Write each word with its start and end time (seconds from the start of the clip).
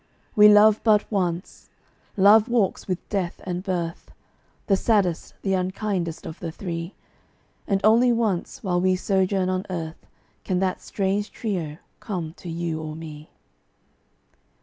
We 0.35 0.47
love 0.49 0.81
but 0.83 1.03
once. 1.11 1.69
Love 2.17 2.49
walks 2.49 2.87
with 2.87 3.07
death 3.09 3.39
and 3.43 3.61
birth 3.61 4.09
(The 4.65 4.75
saddest, 4.75 5.35
the 5.43 5.53
unkindest 5.53 6.25
of 6.25 6.39
the 6.39 6.51
three); 6.51 6.95
And 7.67 7.79
only 7.83 8.11
once 8.11 8.63
while 8.63 8.81
we 8.81 8.95
sojourn 8.95 9.47
on 9.47 9.63
earth 9.69 10.07
Can 10.43 10.57
that 10.57 10.81
strange 10.81 11.31
trio 11.31 11.77
come 11.99 12.33
to 12.37 12.49
you 12.49 12.81
or 12.81 12.95
me. 12.95 13.29